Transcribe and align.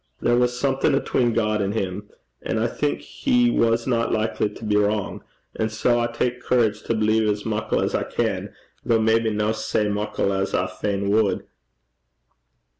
There 0.19 0.35
was 0.35 0.59
something 0.59 0.95
atween 0.95 1.31
God 1.33 1.61
and 1.61 1.75
him. 1.75 2.09
An' 2.41 2.57
I 2.57 2.65
think 2.65 3.01
he 3.01 3.51
wasna 3.51 4.07
likely 4.09 4.49
to 4.49 4.65
be 4.65 4.75
wrang; 4.75 5.21
an' 5.55 5.69
sae 5.69 5.95
I 5.99 6.07
tak 6.07 6.39
courage 6.41 6.81
to 6.85 6.95
believe 6.95 7.29
as 7.29 7.45
muckle 7.45 7.83
as 7.83 7.93
I 7.93 8.01
can, 8.05 8.51
though 8.83 8.97
maybe 8.99 9.29
no 9.29 9.51
sae 9.51 9.89
muckle 9.89 10.33
as 10.33 10.55
I 10.55 10.65
fain 10.65 11.11
wad.' 11.11 11.43